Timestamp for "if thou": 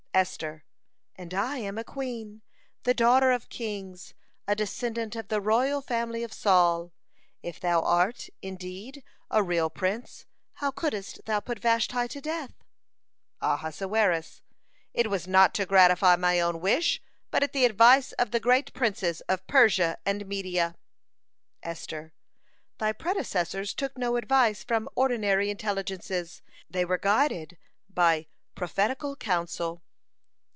7.41-7.79